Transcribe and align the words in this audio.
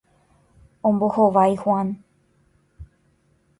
Ombohovái 0.89 1.55
Juan. 1.65 1.87